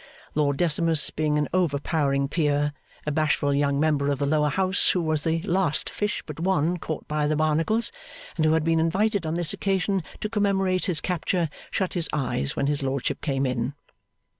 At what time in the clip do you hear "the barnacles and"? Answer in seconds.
7.27-8.43